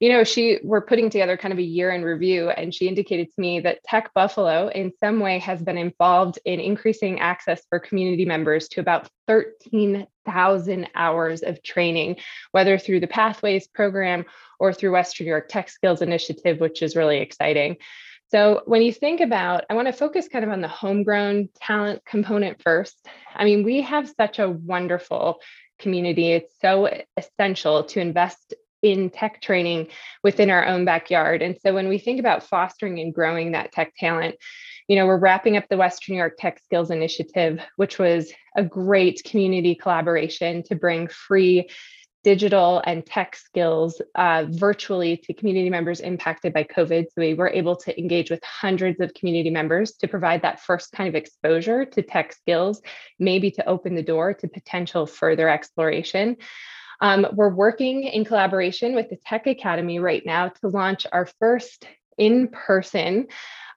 you 0.00 0.08
know, 0.08 0.24
she 0.24 0.58
we're 0.62 0.80
putting 0.80 1.08
together 1.08 1.36
kind 1.36 1.52
of 1.52 1.58
a 1.58 1.62
year 1.62 1.90
in 1.90 2.02
review, 2.02 2.50
and 2.50 2.74
she 2.74 2.88
indicated 2.88 3.28
to 3.28 3.40
me 3.40 3.60
that 3.60 3.82
Tech 3.84 4.12
Buffalo 4.12 4.68
in 4.68 4.92
some 5.02 5.20
way 5.20 5.38
has 5.38 5.62
been 5.62 5.78
involved 5.78 6.38
in 6.44 6.60
increasing 6.60 7.20
access 7.20 7.62
for 7.68 7.78
community 7.78 8.24
members 8.24 8.68
to 8.68 8.80
about 8.80 9.08
13,000 10.24 10.88
hours 10.94 11.42
of 11.42 11.62
training, 11.62 12.16
whether 12.52 12.78
through 12.78 13.00
the 13.00 13.06
Pathways 13.06 13.66
program 13.66 14.24
or 14.58 14.72
through 14.72 14.92
Western 14.92 15.26
New 15.26 15.30
York 15.30 15.48
Tech 15.48 15.68
Skills 15.68 16.02
Initiative, 16.02 16.60
which 16.60 16.82
is 16.82 16.96
really 16.96 17.18
exciting. 17.18 17.76
So 18.30 18.62
when 18.66 18.82
you 18.82 18.92
think 18.92 19.20
about, 19.20 19.64
I 19.70 19.74
want 19.74 19.86
to 19.86 19.92
focus 19.92 20.28
kind 20.28 20.44
of 20.44 20.50
on 20.50 20.60
the 20.60 20.68
homegrown 20.68 21.50
talent 21.54 22.04
component 22.04 22.60
first. 22.62 23.06
I 23.34 23.44
mean, 23.44 23.62
we 23.64 23.82
have 23.82 24.12
such 24.16 24.38
a 24.38 24.50
wonderful 24.50 25.40
community. 25.78 26.32
It's 26.32 26.54
so 26.60 26.88
essential 27.16 27.84
to 27.84 28.00
invest 28.00 28.54
in 28.84 29.08
tech 29.08 29.40
training 29.40 29.88
within 30.22 30.50
our 30.50 30.66
own 30.66 30.84
backyard. 30.84 31.40
And 31.40 31.56
so 31.62 31.72
when 31.72 31.88
we 31.88 31.98
think 31.98 32.20
about 32.20 32.42
fostering 32.42 33.00
and 33.00 33.14
growing 33.14 33.52
that 33.52 33.72
tech 33.72 33.94
talent, 33.96 34.36
you 34.88 34.96
know, 34.96 35.06
we're 35.06 35.16
wrapping 35.16 35.56
up 35.56 35.64
the 35.70 35.78
Western 35.78 36.12
New 36.12 36.18
York 36.18 36.34
Tech 36.38 36.60
Skills 36.62 36.90
Initiative, 36.90 37.60
which 37.76 37.98
was 37.98 38.30
a 38.54 38.62
great 38.62 39.24
community 39.24 39.74
collaboration 39.74 40.62
to 40.64 40.74
bring 40.74 41.08
free 41.08 41.70
digital 42.24 42.82
and 42.84 43.06
tech 43.06 43.36
skills 43.36 44.02
uh, 44.14 44.44
virtually 44.50 45.16
to 45.16 45.32
community 45.32 45.70
members 45.70 46.00
impacted 46.00 46.52
by 46.52 46.64
COVID. 46.64 47.04
So 47.04 47.12
we 47.16 47.32
were 47.32 47.48
able 47.48 47.76
to 47.76 47.98
engage 47.98 48.30
with 48.30 48.42
hundreds 48.44 49.00
of 49.00 49.14
community 49.14 49.50
members 49.50 49.92
to 49.96 50.08
provide 50.08 50.42
that 50.42 50.60
first 50.60 50.92
kind 50.92 51.08
of 51.08 51.14
exposure 51.14 51.86
to 51.86 52.02
tech 52.02 52.34
skills, 52.34 52.82
maybe 53.18 53.50
to 53.52 53.66
open 53.66 53.94
the 53.94 54.02
door 54.02 54.34
to 54.34 54.48
potential 54.48 55.06
further 55.06 55.48
exploration. 55.48 56.36
Um, 57.00 57.26
we're 57.32 57.54
working 57.54 58.04
in 58.04 58.24
collaboration 58.24 58.94
with 58.94 59.10
the 59.10 59.16
Tech 59.16 59.46
Academy 59.46 59.98
right 59.98 60.22
now 60.24 60.48
to 60.48 60.68
launch 60.68 61.06
our 61.12 61.26
first 61.40 61.86
in 62.18 62.48
person, 62.48 63.26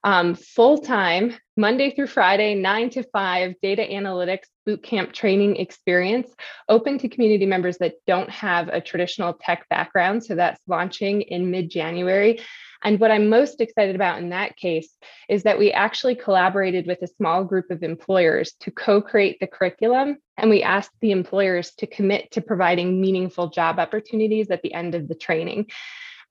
um, 0.07 0.35
full 0.35 0.77
time, 0.77 1.35
Monday 1.57 1.93
through 1.93 2.07
Friday, 2.07 2.55
nine 2.55 2.89
to 2.91 3.03
five 3.03 3.55
data 3.61 3.81
analytics 3.81 4.45
bootcamp 4.65 5.11
training 5.11 5.57
experience 5.57 6.33
open 6.69 6.97
to 6.99 7.09
community 7.09 7.45
members 7.45 7.77
that 7.79 7.95
don't 8.07 8.29
have 8.29 8.69
a 8.69 8.79
traditional 8.79 9.33
tech 9.33 9.67
background. 9.69 10.23
So 10.23 10.35
that's 10.35 10.61
launching 10.65 11.23
in 11.23 11.51
mid 11.51 11.69
January. 11.69 12.39
And 12.85 13.01
what 13.01 13.11
I'm 13.11 13.27
most 13.27 13.59
excited 13.59 13.95
about 13.95 14.19
in 14.19 14.29
that 14.29 14.55
case 14.55 14.95
is 15.27 15.43
that 15.43 15.59
we 15.59 15.73
actually 15.73 16.15
collaborated 16.15 16.87
with 16.87 17.01
a 17.01 17.07
small 17.07 17.43
group 17.43 17.69
of 17.69 17.83
employers 17.83 18.53
to 18.61 18.71
co 18.71 19.01
create 19.01 19.41
the 19.41 19.47
curriculum. 19.47 20.19
And 20.37 20.49
we 20.49 20.63
asked 20.63 20.91
the 21.01 21.11
employers 21.11 21.71
to 21.79 21.85
commit 21.85 22.31
to 22.31 22.41
providing 22.41 23.01
meaningful 23.01 23.49
job 23.49 23.77
opportunities 23.77 24.51
at 24.51 24.61
the 24.61 24.73
end 24.73 24.95
of 24.95 25.09
the 25.09 25.15
training. 25.15 25.67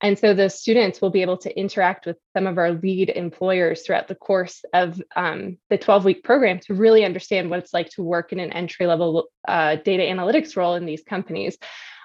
And 0.01 0.17
so 0.17 0.33
the 0.33 0.49
students 0.49 1.01
will 1.01 1.09
be 1.09 1.23
able 1.23 1.37
to 1.37 1.59
interact 1.59 2.05
with 2.05 2.17
some 2.35 2.45
of 2.45 2.57
our 2.57 2.71
lead 2.71 3.09
employers 3.09 3.81
throughout 3.81 4.07
the 4.07 4.15
course 4.15 4.63
of 4.73 5.01
um, 5.15 5.57
the 5.69 5.77
12 5.77 6.05
week 6.05 6.23
program 6.23 6.59
to 6.59 6.75
really 6.75 7.03
understand 7.03 7.49
what 7.49 7.59
it's 7.59 7.73
like 7.73 7.89
to 7.91 8.03
work 8.03 8.31
in 8.31 8.39
an 8.39 8.53
entry 8.53 8.85
level 8.85 9.27
uh, 9.47 9.77
data 9.77 10.03
analytics 10.03 10.55
role 10.55 10.75
in 10.75 10.85
these 10.85 11.01
companies. 11.01 11.57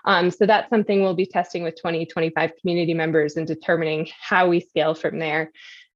Um, 0.05 0.31
so 0.31 0.47
that's 0.47 0.69
something 0.71 1.03
we'll 1.03 1.15
be 1.15 1.27
testing 1.27 1.63
with 1.63 1.81
20, 1.81 2.07
25 2.07 2.53
community 2.61 2.95
members 2.95 3.37
and 3.37 3.47
determining 3.47 4.09
how 4.21 4.49
we 4.49 4.61
scale 4.61 4.95
from 4.95 5.19
there. 5.19 5.53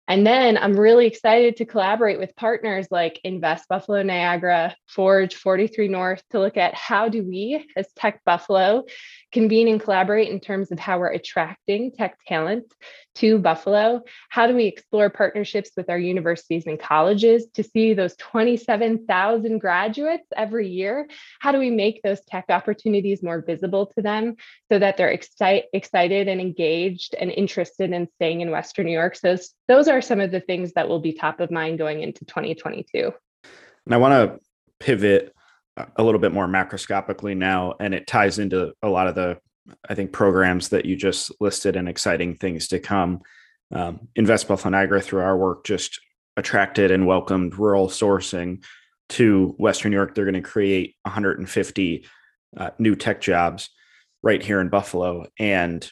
And 0.08 0.26
then 0.26 0.56
I'm 0.56 0.78
really 0.78 1.06
excited 1.06 1.56
to 1.56 1.64
collaborate 1.64 2.18
with 2.18 2.36
partners 2.36 2.86
like 2.90 3.20
Invest 3.24 3.68
Buffalo 3.68 4.02
Niagara, 4.02 4.76
Forge 4.86 5.34
43 5.34 5.88
North 5.88 6.22
to 6.30 6.38
look 6.38 6.56
at 6.56 6.74
how 6.74 7.08
do 7.08 7.24
we 7.24 7.66
as 7.76 7.92
Tech 7.96 8.20
Buffalo 8.24 8.84
convene 9.32 9.68
and 9.68 9.80
collaborate 9.80 10.30
in 10.30 10.40
terms 10.40 10.70
of 10.70 10.78
how 10.78 10.98
we're 10.98 11.12
attracting 11.12 11.92
tech 11.92 12.18
talent 12.26 12.72
to 13.16 13.38
Buffalo? 13.38 14.02
How 14.28 14.46
do 14.46 14.54
we 14.54 14.66
explore 14.66 15.10
partnerships 15.10 15.70
with 15.76 15.90
our 15.90 15.98
universities 15.98 16.66
and 16.66 16.78
colleges 16.78 17.46
to 17.54 17.62
see 17.62 17.94
those 17.94 18.14
27,000 18.16 19.58
graduates 19.58 20.26
every 20.36 20.68
year? 20.68 21.08
How 21.40 21.52
do 21.52 21.58
we 21.58 21.70
make 21.70 22.02
those 22.02 22.20
tech 22.24 22.46
opportunities 22.48 23.22
more 23.22 23.42
visible 23.42 23.92
to 23.96 24.02
them 24.02 24.36
so 24.70 24.78
that 24.78 24.96
they're 24.96 25.16
exci- 25.16 25.64
excited 25.72 26.28
and 26.28 26.40
engaged 26.40 27.14
and 27.18 27.30
interested 27.30 27.90
in 27.92 28.08
staying 28.16 28.42
in 28.42 28.50
Western 28.50 28.86
New 28.86 28.92
York? 28.92 29.16
So, 29.16 29.36
those 29.68 29.88
are 29.96 30.02
some 30.02 30.20
of 30.20 30.30
the 30.30 30.40
things 30.40 30.72
that 30.74 30.88
will 30.88 31.00
be 31.00 31.12
top 31.12 31.40
of 31.40 31.50
mind 31.50 31.78
going 31.78 32.02
into 32.02 32.24
2022. 32.26 33.12
And 33.86 33.94
I 33.94 33.96
want 33.96 34.12
to 34.12 34.40
pivot 34.78 35.34
a 35.96 36.02
little 36.02 36.20
bit 36.20 36.32
more 36.32 36.46
macroscopically 36.46 37.36
now, 37.36 37.74
and 37.80 37.94
it 37.94 38.06
ties 38.06 38.38
into 38.38 38.72
a 38.82 38.88
lot 38.88 39.06
of 39.06 39.14
the, 39.14 39.38
I 39.88 39.94
think, 39.94 40.12
programs 40.12 40.68
that 40.70 40.84
you 40.84 40.96
just 40.96 41.32
listed 41.40 41.76
and 41.76 41.88
exciting 41.88 42.36
things 42.36 42.68
to 42.68 42.78
come. 42.78 43.20
Um, 43.72 44.08
Invest 44.16 44.48
Buffalo 44.48 44.70
Niagara, 44.70 45.00
through 45.00 45.22
our 45.22 45.36
work, 45.36 45.64
just 45.64 46.00
attracted 46.36 46.90
and 46.90 47.06
welcomed 47.06 47.58
rural 47.58 47.88
sourcing 47.88 48.62
to 49.10 49.54
Western 49.58 49.90
New 49.90 49.96
York. 49.96 50.14
They're 50.14 50.24
going 50.24 50.34
to 50.34 50.40
create 50.40 50.94
150 51.02 52.06
uh, 52.56 52.70
new 52.78 52.94
tech 52.94 53.20
jobs 53.20 53.70
right 54.22 54.42
here 54.42 54.60
in 54.60 54.68
Buffalo, 54.68 55.26
and 55.38 55.90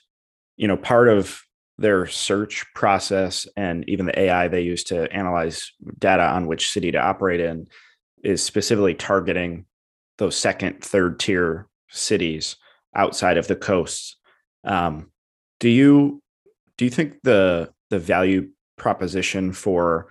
you 0.57 0.69
know, 0.69 0.77
part 0.77 1.09
of 1.09 1.44
their 1.79 2.07
search 2.07 2.65
process 2.75 3.47
and 3.57 3.89
even 3.89 4.07
the 4.07 4.19
AI 4.19 4.49
they 4.49 4.61
use 4.61 4.85
to 4.85 5.13
analyze 5.13 5.73
data 5.99 6.23
on 6.23 6.47
which 6.47 6.71
city 6.71 6.93
to 6.93 6.99
operate 6.99 7.41
in 7.41 7.67
is 8.23 8.43
specifically 8.43 8.95
targeting 8.95 9.67
those 10.19 10.37
second, 10.37 10.83
third 10.83 11.19
tier 11.19 11.69
cities 11.91 12.57
outside 12.95 13.37
of 13.37 13.49
the 13.49 13.57
coasts. 13.57 14.17
Um, 14.65 15.11
do 15.61 15.69
you 15.69 16.23
do 16.77 16.85
you 16.85 16.91
think 16.91 17.17
the 17.23 17.73
the 17.91 17.99
value 17.99 18.49
proposition 18.77 19.53
for 19.53 20.09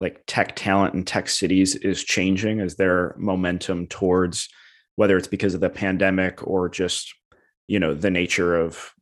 like 0.00 0.22
tech 0.26 0.54
talent 0.56 0.94
and 0.94 1.06
tech 1.06 1.28
cities 1.28 1.74
is 1.76 2.04
changing? 2.04 2.60
Is 2.60 2.76
there 2.76 3.14
momentum 3.18 3.86
towards 3.86 4.48
whether 4.96 5.16
it's 5.16 5.28
because 5.28 5.54
of 5.54 5.60
the 5.60 5.70
pandemic 5.70 6.46
or 6.46 6.68
just 6.68 7.14
you 7.68 7.78
know 7.78 7.94
the 7.94 8.10
nature 8.10 8.58
of 8.58 8.92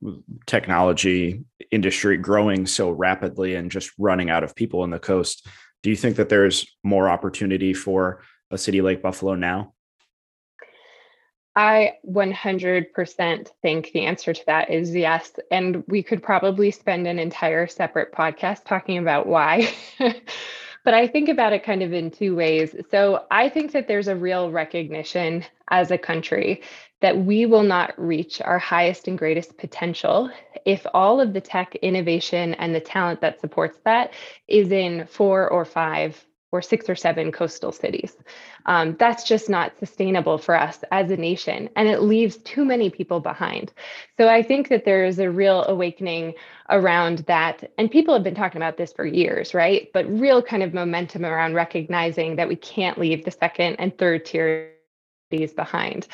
technology 0.46 1.44
industry 1.70 2.16
growing 2.16 2.66
so 2.66 2.90
rapidly 2.90 3.54
and 3.54 3.70
just 3.70 3.92
running 3.98 4.30
out 4.30 4.44
of 4.44 4.54
people 4.54 4.84
in 4.84 4.90
the 4.90 4.98
coast 4.98 5.46
do 5.82 5.90
you 5.90 5.96
think 5.96 6.16
that 6.16 6.28
there's 6.28 6.66
more 6.82 7.08
opportunity 7.08 7.74
for 7.74 8.22
a 8.50 8.58
city 8.58 8.80
like 8.80 9.02
buffalo 9.02 9.34
now 9.34 9.72
I 11.56 11.94
100% 12.04 13.48
think 13.62 13.92
the 13.92 14.06
answer 14.06 14.32
to 14.32 14.46
that 14.46 14.70
is 14.70 14.92
yes. 14.92 15.32
And 15.52 15.84
we 15.86 16.02
could 16.02 16.20
probably 16.20 16.72
spend 16.72 17.06
an 17.06 17.20
entire 17.20 17.68
separate 17.68 18.12
podcast 18.12 18.64
talking 18.64 18.98
about 18.98 19.26
why. 19.26 19.72
but 20.84 20.94
I 20.94 21.06
think 21.06 21.28
about 21.28 21.52
it 21.52 21.64
kind 21.64 21.82
of 21.82 21.92
in 21.92 22.10
two 22.10 22.36
ways. 22.36 22.76
So 22.90 23.24
I 23.30 23.48
think 23.48 23.72
that 23.72 23.88
there's 23.88 24.08
a 24.08 24.16
real 24.16 24.50
recognition 24.50 25.44
as 25.70 25.90
a 25.90 25.98
country 25.98 26.62
that 27.00 27.16
we 27.18 27.46
will 27.46 27.62
not 27.62 27.94
reach 27.98 28.40
our 28.40 28.58
highest 28.58 29.08
and 29.08 29.18
greatest 29.18 29.56
potential 29.58 30.30
if 30.64 30.86
all 30.94 31.20
of 31.20 31.32
the 31.32 31.40
tech 31.40 31.74
innovation 31.76 32.54
and 32.54 32.74
the 32.74 32.80
talent 32.80 33.20
that 33.22 33.40
supports 33.40 33.78
that 33.84 34.12
is 34.46 34.70
in 34.70 35.06
four 35.06 35.48
or 35.48 35.64
five 35.64 36.24
or 36.54 36.62
six 36.62 36.88
or 36.88 36.94
seven 36.94 37.32
coastal 37.32 37.72
cities. 37.72 38.16
Um, 38.66 38.94
that's 38.96 39.24
just 39.24 39.50
not 39.50 39.76
sustainable 39.76 40.38
for 40.38 40.54
us 40.54 40.84
as 40.92 41.10
a 41.10 41.16
nation, 41.16 41.68
and 41.74 41.88
it 41.88 42.00
leaves 42.00 42.36
too 42.36 42.64
many 42.64 42.90
people 42.90 43.18
behind. 43.18 43.72
So 44.16 44.28
I 44.28 44.40
think 44.40 44.68
that 44.68 44.84
there 44.84 45.04
is 45.04 45.18
a 45.18 45.28
real 45.28 45.64
awakening 45.64 46.34
around 46.70 47.18
that. 47.26 47.72
And 47.76 47.90
people 47.90 48.14
have 48.14 48.22
been 48.22 48.36
talking 48.36 48.62
about 48.62 48.76
this 48.76 48.92
for 48.92 49.04
years, 49.04 49.52
right? 49.52 49.90
But 49.92 50.08
real 50.08 50.40
kind 50.40 50.62
of 50.62 50.72
momentum 50.72 51.24
around 51.26 51.54
recognizing 51.54 52.36
that 52.36 52.46
we 52.48 52.54
can't 52.54 52.98
leave 52.98 53.24
the 53.24 53.32
second 53.32 53.74
and 53.80 53.98
third 53.98 54.24
tier 54.24 54.70
cities 55.32 55.52
behind. 55.52 56.06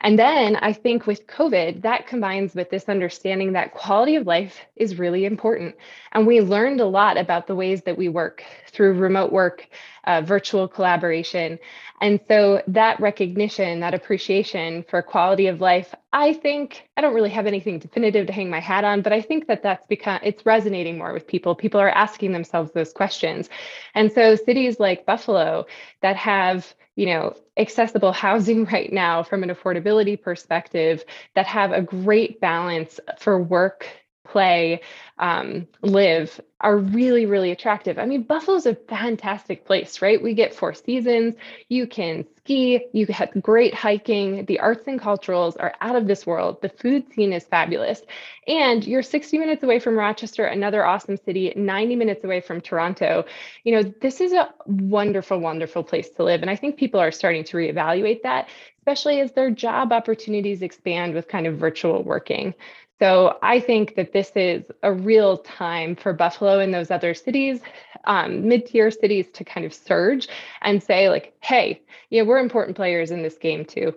And 0.00 0.18
then 0.18 0.56
I 0.56 0.72
think 0.72 1.06
with 1.06 1.26
COVID, 1.26 1.82
that 1.82 2.06
combines 2.06 2.54
with 2.54 2.70
this 2.70 2.88
understanding 2.88 3.52
that 3.52 3.74
quality 3.74 4.16
of 4.16 4.26
life 4.26 4.60
is 4.76 4.98
really 4.98 5.24
important. 5.24 5.74
And 6.12 6.26
we 6.26 6.40
learned 6.40 6.80
a 6.80 6.86
lot 6.86 7.18
about 7.18 7.46
the 7.46 7.56
ways 7.56 7.82
that 7.82 7.98
we 7.98 8.08
work 8.08 8.44
through 8.68 8.92
remote 8.94 9.32
work, 9.32 9.66
uh, 10.04 10.22
virtual 10.22 10.68
collaboration. 10.68 11.58
And 12.00 12.20
so 12.28 12.62
that 12.68 13.00
recognition, 13.00 13.80
that 13.80 13.92
appreciation 13.92 14.84
for 14.88 15.02
quality 15.02 15.48
of 15.48 15.60
life, 15.60 15.94
I 16.12 16.32
think 16.32 16.88
I 16.96 17.00
don't 17.00 17.14
really 17.14 17.30
have 17.30 17.46
anything 17.46 17.80
definitive 17.80 18.28
to 18.28 18.32
hang 18.32 18.48
my 18.48 18.60
hat 18.60 18.84
on, 18.84 19.02
but 19.02 19.12
I 19.12 19.20
think 19.20 19.48
that 19.48 19.62
that's 19.62 19.86
become 19.86 20.20
it's 20.22 20.46
resonating 20.46 20.96
more 20.96 21.12
with 21.12 21.26
people. 21.26 21.54
People 21.54 21.80
are 21.80 21.90
asking 21.90 22.32
themselves 22.32 22.70
those 22.72 22.92
questions. 22.92 23.50
And 23.94 24.12
so 24.12 24.36
cities 24.36 24.78
like 24.78 25.06
Buffalo 25.06 25.66
that 26.02 26.16
have 26.16 26.72
you 26.98 27.06
know 27.06 27.32
accessible 27.56 28.12
housing 28.12 28.64
right 28.72 28.92
now 28.92 29.22
from 29.22 29.42
an 29.44 29.50
affordability 29.50 30.20
perspective 30.20 31.04
that 31.34 31.46
have 31.46 31.72
a 31.72 31.80
great 31.80 32.40
balance 32.40 32.98
for 33.18 33.40
work 33.40 33.86
play, 34.26 34.80
um, 35.18 35.66
live 35.80 36.40
are 36.60 36.76
really, 36.76 37.24
really 37.24 37.52
attractive. 37.52 37.98
I 37.98 38.06
mean, 38.06 38.24
Buffalo's 38.24 38.66
a 38.66 38.74
fantastic 38.74 39.64
place, 39.64 40.02
right? 40.02 40.20
We 40.20 40.34
get 40.34 40.54
four 40.54 40.74
seasons. 40.74 41.34
You 41.68 41.86
can 41.86 42.26
ski, 42.38 42.86
you 42.92 43.06
have 43.06 43.30
great 43.40 43.74
hiking. 43.74 44.44
The 44.46 44.58
arts 44.58 44.88
and 44.88 45.00
culturals 45.00 45.56
are 45.60 45.74
out 45.80 45.94
of 45.94 46.08
this 46.08 46.26
world. 46.26 46.60
The 46.60 46.68
food 46.68 47.12
scene 47.12 47.32
is 47.32 47.44
fabulous. 47.44 48.02
And 48.48 48.84
you're 48.84 49.02
60 49.02 49.38
minutes 49.38 49.62
away 49.62 49.78
from 49.78 49.96
Rochester, 49.96 50.46
another 50.46 50.84
awesome 50.84 51.16
city, 51.18 51.52
90 51.54 51.94
minutes 51.94 52.24
away 52.24 52.40
from 52.40 52.60
Toronto. 52.60 53.24
You 53.62 53.76
know, 53.76 53.94
this 54.00 54.20
is 54.20 54.32
a 54.32 54.52
wonderful, 54.66 55.38
wonderful 55.38 55.84
place 55.84 56.10
to 56.10 56.24
live. 56.24 56.42
And 56.42 56.50
I 56.50 56.56
think 56.56 56.76
people 56.76 56.98
are 56.98 57.12
starting 57.12 57.44
to 57.44 57.56
reevaluate 57.56 58.22
that, 58.22 58.48
especially 58.88 59.20
as 59.20 59.32
their 59.32 59.50
job 59.50 59.92
opportunities 59.92 60.62
expand 60.62 61.12
with 61.12 61.28
kind 61.28 61.46
of 61.46 61.58
virtual 61.58 62.02
working. 62.02 62.54
So 62.98 63.38
I 63.42 63.60
think 63.60 63.96
that 63.96 64.14
this 64.14 64.32
is 64.34 64.64
a 64.82 64.90
real 64.90 65.36
time 65.36 65.94
for 65.94 66.14
Buffalo 66.14 66.58
and 66.58 66.72
those 66.72 66.90
other 66.90 67.12
cities, 67.12 67.60
um, 68.04 68.48
mid-tier 68.48 68.90
cities, 68.90 69.26
to 69.34 69.44
kind 69.44 69.66
of 69.66 69.74
surge 69.74 70.26
and 70.62 70.82
say, 70.82 71.10
like, 71.10 71.34
hey, 71.42 71.82
yeah, 72.08 72.22
we're 72.22 72.38
important 72.38 72.78
players 72.78 73.10
in 73.10 73.22
this 73.22 73.36
game 73.36 73.66
too. 73.66 73.94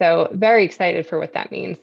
So 0.00 0.28
very 0.32 0.64
excited 0.64 1.06
for 1.06 1.20
what 1.20 1.34
that 1.34 1.52
means. 1.52 1.78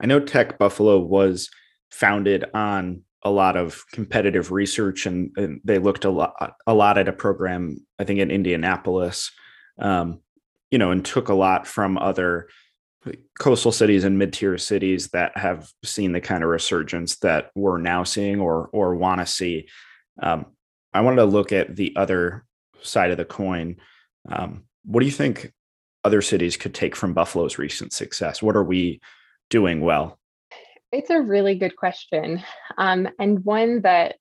I 0.00 0.06
know 0.06 0.20
Tech 0.20 0.58
Buffalo 0.58 1.00
was 1.00 1.50
founded 1.90 2.44
on 2.54 3.02
a 3.24 3.30
lot 3.30 3.56
of 3.56 3.82
competitive 3.92 4.52
research, 4.52 5.06
and, 5.06 5.32
and 5.36 5.60
they 5.64 5.78
looked 5.78 6.04
a 6.04 6.10
lot 6.10 6.54
a 6.68 6.72
lot 6.72 6.98
at 6.98 7.08
a 7.08 7.12
program, 7.12 7.84
I 7.98 8.04
think, 8.04 8.20
in 8.20 8.30
Indianapolis, 8.30 9.32
um, 9.80 10.20
you 10.70 10.78
know, 10.78 10.90
and 10.90 11.04
took 11.04 11.28
a 11.28 11.34
lot 11.34 11.66
from 11.66 11.98
other 11.98 12.48
coastal 13.38 13.72
cities 13.72 14.04
and 14.04 14.18
mid-tier 14.18 14.58
cities 14.58 15.08
that 15.08 15.36
have 15.36 15.70
seen 15.84 16.12
the 16.12 16.20
kind 16.20 16.42
of 16.42 16.50
resurgence 16.50 17.16
that 17.18 17.50
we're 17.54 17.78
now 17.78 18.02
seeing 18.02 18.40
or 18.40 18.68
or 18.72 18.94
want 18.94 19.20
to 19.20 19.26
see. 19.26 19.68
Um, 20.22 20.46
I 20.92 21.02
wanted 21.02 21.16
to 21.16 21.24
look 21.26 21.52
at 21.52 21.76
the 21.76 21.94
other 21.96 22.44
side 22.82 23.10
of 23.10 23.16
the 23.16 23.24
coin. 23.24 23.76
Um, 24.28 24.64
what 24.84 25.00
do 25.00 25.06
you 25.06 25.12
think 25.12 25.52
other 26.04 26.22
cities 26.22 26.56
could 26.56 26.74
take 26.74 26.96
from 26.96 27.14
Buffalo's 27.14 27.58
recent 27.58 27.92
success? 27.92 28.42
What 28.42 28.56
are 28.56 28.64
we 28.64 29.00
doing 29.50 29.80
well? 29.80 30.18
It's 30.92 31.10
a 31.10 31.20
really 31.20 31.56
good 31.56 31.76
question, 31.76 32.42
um, 32.78 33.08
and 33.18 33.44
one 33.44 33.82
that 33.82 34.16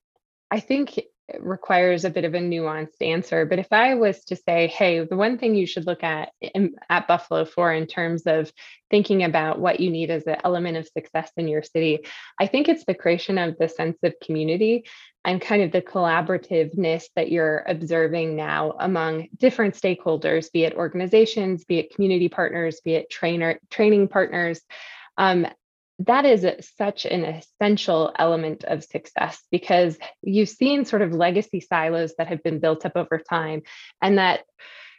I 0.52 0.60
think 0.60 1.00
requires 1.40 2.06
a 2.06 2.10
bit 2.10 2.26
of 2.26 2.34
a 2.34 2.40
nuanced 2.40 3.02
answer. 3.02 3.46
But 3.46 3.60
if 3.60 3.72
I 3.72 3.96
was 3.96 4.24
to 4.26 4.36
say, 4.36 4.68
hey, 4.68 5.04
the 5.04 5.16
one 5.16 5.38
thing 5.38 5.56
you 5.56 5.66
should 5.66 5.88
look 5.88 6.04
at 6.04 6.30
in, 6.40 6.76
at 6.90 7.08
Buffalo 7.08 7.46
for 7.46 7.72
in 7.72 7.88
terms 7.88 8.24
of 8.24 8.52
thinking 8.90 9.24
about 9.24 9.60
what 9.60 9.80
you 9.80 9.90
need 9.90 10.12
as 10.12 10.28
an 10.28 10.38
element 10.44 10.78
of 10.78 10.88
success 10.88 11.32
in 11.38 11.48
your 11.48 11.64
city, 11.64 12.06
I 12.40 12.48
think 12.48 12.70
it's 12.70 12.86
the 12.86 12.94
creation 12.94 13.38
of 13.38 13.58
the 13.58 13.70
sense 13.70 13.98
of 14.04 14.14
community 14.24 14.86
and 15.24 15.42
kind 15.42 15.64
of 15.64 15.72
the 15.72 15.82
collaborativeness 15.82 17.06
that 17.16 17.32
you're 17.32 17.64
observing 17.66 18.36
now 18.36 18.74
among 18.80 19.28
different 19.36 19.74
stakeholders, 19.74 20.52
be 20.52 20.64
it 20.64 20.76
organizations, 20.76 21.66
be 21.66 21.80
it 21.80 21.96
community 21.96 22.30
partners, 22.30 22.80
be 22.86 22.94
it 22.94 23.10
trainer 23.10 23.60
training 23.72 24.08
partners. 24.08 24.62
Um, 25.18 25.48
that 26.00 26.26
is 26.26 26.46
such 26.78 27.06
an 27.06 27.24
essential 27.24 28.14
element 28.18 28.64
of 28.66 28.84
success 28.84 29.42
because 29.52 29.98
you've 30.22 30.50
seen 30.50 30.86
sort 30.86 31.02
of 31.02 31.14
legacy 31.14 31.62
silos 31.62 32.14
that 32.18 32.28
have 32.28 32.44
been 32.44 32.60
built 32.60 32.86
up 32.86 32.94
over 32.96 33.22
time 33.30 33.62
and 34.02 34.18
that 34.18 34.42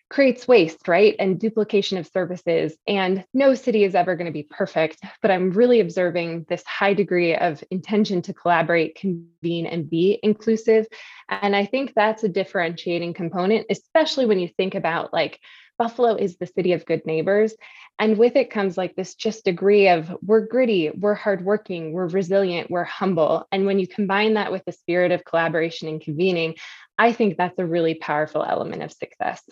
creates 0.09 0.47
waste, 0.47 0.87
right? 0.87 1.17
And 1.19 1.39
duplication 1.39 1.99
of 1.99 2.07
services. 2.07 2.77
And 2.87 3.25
no 3.35 3.55
city 3.55 3.85
is 3.85 3.95
ever 3.95 4.15
going 4.15 4.27
to 4.27 4.33
be 4.33 4.45
perfect, 4.45 5.01
but 5.21 5.31
I'm 5.31 5.51
really 5.51 5.81
observing 5.81 6.47
this 6.49 6.65
high 6.65 6.95
degree 6.95 7.35
of 7.35 7.63
intention 7.71 8.23
to 8.23 8.35
collaborate, 8.35 8.97
convene, 8.97 9.67
and 9.67 9.91
be 9.91 10.19
inclusive. 10.23 10.87
And 11.29 11.57
I 11.57 11.67
think 11.67 11.93
that's 11.95 12.25
a 12.25 12.29
differentiating 12.29 13.15
component, 13.15 13.67
especially 13.71 14.27
when 14.27 14.39
you 14.39 14.49
think 14.49 14.75
about 14.75 15.13
like 15.13 15.41
Buffalo 15.79 16.15
is 16.15 16.37
the 16.37 16.47
city 16.47 16.73
of 16.73 16.87
good 16.87 17.05
neighbors. 17.05 17.55
And 17.99 18.17
with 18.17 18.37
it 18.37 18.51
comes 18.51 18.79
like 18.79 18.95
this 18.95 19.15
just 19.15 19.45
degree 19.45 19.89
of 19.89 20.15
we're 20.23 20.47
gritty, 20.47 20.91
we're 20.91 21.15
hardworking, 21.15 21.93
we're 21.93 22.09
resilient, 22.09 22.71
we're 22.71 22.85
humble. 22.85 23.47
And 23.53 23.67
when 23.67 23.79
you 23.79 23.89
combine 23.89 24.35
that 24.35 24.53
with 24.53 24.65
the 24.65 24.73
spirit 24.73 25.13
of 25.13 25.25
collaboration 25.25 25.89
and 25.89 26.01
convening, 26.01 26.55
I 26.99 27.13
think 27.13 27.37
that's 27.37 27.59
a 27.59 27.67
really 27.67 27.95
powerful 27.95 28.43
element 28.43 28.83
of 28.83 28.93
success. 28.93 29.43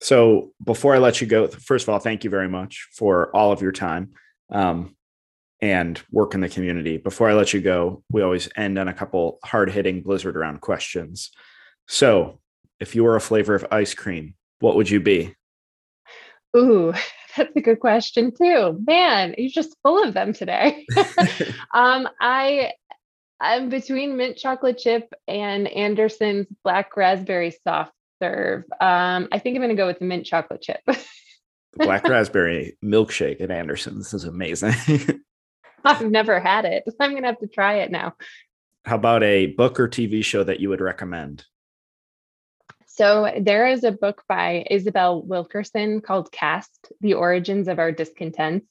So 0.00 0.52
before 0.64 0.94
I 0.94 0.98
let 0.98 1.20
you 1.20 1.26
go, 1.26 1.48
first 1.48 1.84
of 1.84 1.88
all, 1.88 1.98
thank 1.98 2.24
you 2.24 2.30
very 2.30 2.48
much 2.48 2.88
for 2.92 3.34
all 3.34 3.52
of 3.52 3.62
your 3.62 3.72
time 3.72 4.12
um, 4.50 4.96
and 5.60 6.00
work 6.12 6.34
in 6.34 6.40
the 6.40 6.48
community. 6.48 6.98
Before 6.98 7.28
I 7.28 7.34
let 7.34 7.52
you 7.52 7.60
go, 7.60 8.02
we 8.10 8.22
always 8.22 8.48
end 8.56 8.78
on 8.78 8.88
a 8.88 8.94
couple 8.94 9.38
hard 9.44 9.70
hitting 9.70 10.02
blizzard 10.02 10.36
round 10.36 10.60
questions. 10.60 11.30
So 11.88 12.40
if 12.78 12.94
you 12.94 13.02
were 13.02 13.16
a 13.16 13.20
flavor 13.20 13.54
of 13.54 13.66
ice 13.70 13.94
cream, 13.94 14.34
what 14.60 14.76
would 14.76 14.88
you 14.88 15.00
be? 15.00 15.34
Ooh, 16.56 16.92
that's 17.36 17.56
a 17.56 17.60
good 17.60 17.80
question 17.80 18.32
too. 18.34 18.80
Man, 18.86 19.34
you're 19.36 19.50
just 19.50 19.76
full 19.82 20.02
of 20.02 20.14
them 20.14 20.32
today. 20.32 20.86
um, 21.74 22.08
I 22.20 22.72
I'm 23.40 23.68
between 23.68 24.16
mint 24.16 24.36
chocolate 24.36 24.78
chip 24.78 25.12
and 25.28 25.68
Anderson's 25.68 26.46
black 26.64 26.96
raspberry 26.96 27.56
soft 27.64 27.92
serve. 28.22 28.64
Um, 28.80 29.28
I 29.32 29.38
think 29.38 29.56
I'm 29.56 29.62
going 29.62 29.70
to 29.70 29.74
go 29.74 29.86
with 29.86 29.98
the 29.98 30.04
mint 30.04 30.26
chocolate 30.26 30.62
chip. 30.62 30.80
the 30.86 30.96
black 31.76 32.04
raspberry 32.08 32.76
milkshake 32.84 33.40
at 33.40 33.50
Anderson's 33.50 34.12
is 34.14 34.24
amazing. 34.24 34.74
I've 35.84 36.10
never 36.10 36.40
had 36.40 36.64
it. 36.64 36.84
I'm 37.00 37.10
going 37.10 37.22
to 37.22 37.28
have 37.28 37.40
to 37.40 37.46
try 37.46 37.78
it 37.78 37.90
now. 37.90 38.14
How 38.84 38.96
about 38.96 39.22
a 39.22 39.46
book 39.46 39.78
or 39.78 39.88
TV 39.88 40.24
show 40.24 40.44
that 40.44 40.60
you 40.60 40.68
would 40.68 40.80
recommend? 40.80 41.44
So 42.86 43.32
there 43.40 43.68
is 43.68 43.84
a 43.84 43.92
book 43.92 44.24
by 44.28 44.66
Isabel 44.70 45.22
Wilkerson 45.22 46.00
called 46.00 46.32
Caste: 46.32 46.90
The 47.00 47.14
Origins 47.14 47.68
of 47.68 47.78
Our 47.78 47.92
Discontents. 47.92 48.66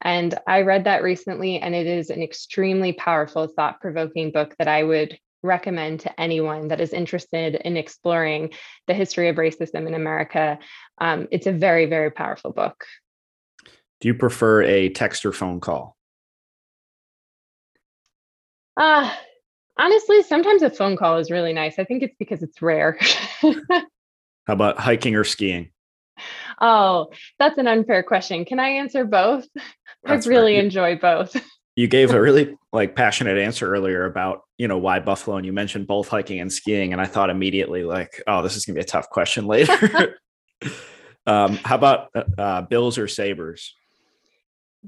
And 0.00 0.36
I 0.46 0.62
read 0.62 0.84
that 0.84 1.02
recently, 1.02 1.58
and 1.58 1.74
it 1.74 1.86
is 1.86 2.10
an 2.10 2.22
extremely 2.22 2.92
powerful, 2.92 3.46
thought 3.46 3.80
provoking 3.80 4.30
book 4.30 4.54
that 4.58 4.68
I 4.68 4.82
would 4.82 5.18
recommend 5.42 6.00
to 6.00 6.20
anyone 6.20 6.68
that 6.68 6.80
is 6.80 6.92
interested 6.92 7.54
in 7.56 7.76
exploring 7.76 8.50
the 8.86 8.94
history 8.94 9.28
of 9.28 9.36
racism 9.36 9.86
in 9.86 9.94
America. 9.94 10.58
Um, 10.98 11.28
it's 11.30 11.46
a 11.46 11.52
very, 11.52 11.86
very 11.86 12.10
powerful 12.10 12.52
book. 12.52 12.84
Do 14.00 14.08
you 14.08 14.14
prefer 14.14 14.62
a 14.62 14.88
text 14.88 15.24
or 15.24 15.32
phone 15.32 15.60
call? 15.60 15.96
Uh, 18.76 19.12
Honestly, 19.78 20.22
sometimes 20.22 20.62
a 20.62 20.70
phone 20.70 20.96
call 20.96 21.18
is 21.18 21.30
really 21.30 21.52
nice. 21.52 21.78
I 21.78 21.84
think 21.84 22.02
it's 22.02 22.14
because 22.18 22.42
it's 22.42 22.60
rare. 22.60 22.98
How 23.42 23.54
about 24.46 24.78
hiking 24.78 25.16
or 25.16 25.24
skiing? 25.24 25.70
Oh, 26.60 27.08
that's 27.38 27.58
an 27.58 27.66
unfair 27.66 28.02
question. 28.02 28.44
Can 28.44 28.60
I 28.60 28.68
answer 28.68 29.04
both? 29.04 29.46
That's 30.04 30.26
I 30.26 30.30
really 30.30 30.56
enjoy 30.56 30.96
both. 30.96 31.36
You 31.74 31.88
gave 31.88 32.12
a 32.12 32.20
really 32.20 32.56
like 32.72 32.94
passionate 32.94 33.38
answer 33.38 33.72
earlier 33.72 34.04
about, 34.04 34.42
you 34.58 34.68
know, 34.68 34.78
why 34.78 35.00
Buffalo 35.00 35.36
and 35.36 35.46
you 35.46 35.52
mentioned 35.52 35.86
both 35.86 36.08
hiking 36.08 36.40
and 36.40 36.52
skiing 36.52 36.92
and 36.92 37.00
I 37.00 37.06
thought 37.06 37.30
immediately 37.30 37.84
like, 37.84 38.22
oh, 38.26 38.42
this 38.42 38.56
is 38.56 38.66
going 38.66 38.74
to 38.74 38.80
be 38.80 38.82
a 38.82 38.86
tough 38.86 39.08
question 39.08 39.46
later. 39.46 40.18
um, 41.26 41.56
how 41.64 41.76
about 41.76 42.08
uh, 42.14 42.24
uh, 42.38 42.62
Bills 42.62 42.98
or 42.98 43.08
Sabres? 43.08 43.74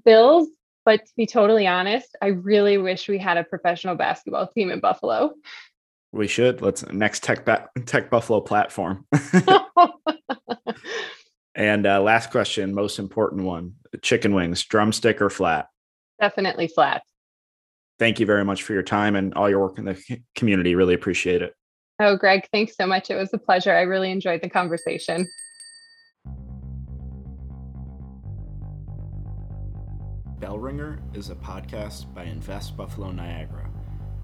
Bills 0.04 0.48
but 0.84 1.06
to 1.06 1.12
be 1.16 1.26
totally 1.26 1.66
honest, 1.66 2.14
I 2.20 2.28
really 2.28 2.78
wish 2.78 3.08
we 3.08 3.18
had 3.18 3.38
a 3.38 3.44
professional 3.44 3.94
basketball 3.94 4.48
team 4.48 4.70
in 4.70 4.80
Buffalo. 4.80 5.34
We 6.12 6.28
should. 6.28 6.62
Let's 6.62 6.86
next 6.92 7.22
Tech 7.22 7.44
ba- 7.44 7.68
Tech 7.86 8.10
Buffalo 8.10 8.40
platform. 8.40 9.06
and 11.54 11.86
uh, 11.86 12.02
last 12.02 12.30
question, 12.30 12.74
most 12.74 12.98
important 12.98 13.44
one: 13.44 13.74
chicken 14.02 14.34
wings, 14.34 14.62
drumstick 14.62 15.22
or 15.22 15.30
flat? 15.30 15.68
Definitely 16.24 16.68
flat. 16.68 17.02
Thank 17.98 18.18
you 18.18 18.24
very 18.24 18.46
much 18.46 18.62
for 18.62 18.72
your 18.72 18.82
time 18.82 19.14
and 19.14 19.34
all 19.34 19.50
your 19.50 19.60
work 19.60 19.78
in 19.78 19.84
the 19.84 20.20
community. 20.34 20.74
Really 20.74 20.94
appreciate 20.94 21.42
it. 21.42 21.52
Oh, 22.00 22.16
Greg, 22.16 22.48
thanks 22.50 22.76
so 22.76 22.86
much. 22.86 23.10
It 23.10 23.16
was 23.16 23.28
a 23.34 23.38
pleasure. 23.38 23.74
I 23.74 23.82
really 23.82 24.10
enjoyed 24.10 24.40
the 24.40 24.48
conversation. 24.48 25.28
Bellringer 30.38 30.98
is 31.12 31.28
a 31.28 31.34
podcast 31.34 32.12
by 32.14 32.24
Invest 32.24 32.74
Buffalo 32.74 33.10
Niagara, 33.10 33.70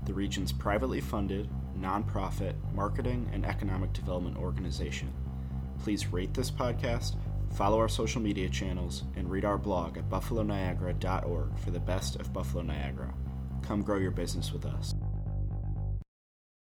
the 0.06 0.14
region's 0.14 0.52
privately 0.52 1.02
funded, 1.02 1.50
nonprofit 1.78 2.54
marketing 2.72 3.28
and 3.34 3.44
economic 3.44 3.92
development 3.92 4.38
organization. 4.38 5.12
Please 5.82 6.06
rate 6.06 6.32
this 6.32 6.50
podcast, 6.50 7.16
follow 7.54 7.78
our 7.78 7.88
social 7.88 8.20
media 8.20 8.48
channels, 8.48 9.04
and 9.16 9.30
read 9.30 9.44
our 9.44 9.58
blog 9.58 9.98
at 9.98 10.08
buffaloniagara.org 10.08 11.58
for 11.58 11.70
the 11.70 11.80
best 11.80 12.16
of 12.16 12.32
Buffalo 12.32 12.62
Niagara. 12.62 13.12
Come 13.62 13.82
grow 13.82 13.98
your 13.98 14.10
business 14.10 14.52
with 14.52 14.64
us. 14.64 14.94